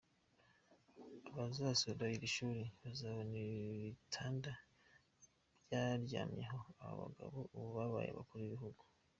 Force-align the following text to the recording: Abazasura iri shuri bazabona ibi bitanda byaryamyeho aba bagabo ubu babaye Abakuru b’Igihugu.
Abazasura 1.29 2.05
iri 2.15 2.27
shuri 2.35 2.61
bazabona 2.81 3.33
ibi 3.43 3.65
bitanda 3.85 4.51
byaryamyeho 5.63 6.59
aba 6.83 6.93
bagabo 7.01 7.37
ubu 7.55 7.69
babaye 7.77 8.09
Abakuru 8.11 8.41
b’Igihugu. 8.43 8.81